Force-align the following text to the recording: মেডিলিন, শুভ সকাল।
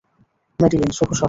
মেডিলিন, 0.59 0.91
শুভ 0.91 1.09
সকাল। 1.09 1.19